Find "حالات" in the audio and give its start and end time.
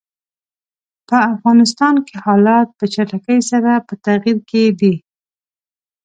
2.25-2.67